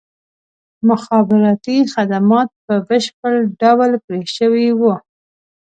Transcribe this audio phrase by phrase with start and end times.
[0.89, 4.93] مخابراتي خدمات په بشپړ ډول پرې شوي وو.